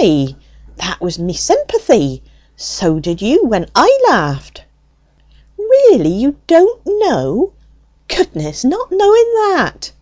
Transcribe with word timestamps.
"Ay, 0.00 0.34
that 0.76 0.98
was 0.98 1.18
me 1.18 1.34
sympathy; 1.34 2.22
so 2.56 2.98
did 2.98 3.20
you 3.20 3.44
when 3.44 3.68
I 3.74 4.00
laughed!" 4.08 4.62
"Really, 5.58 6.08
you 6.14 6.36
don't 6.46 6.80
know? 6.86 7.52
Goodness 8.08 8.64
not 8.64 8.90
knowing 8.90 9.32
that!" 9.34 9.92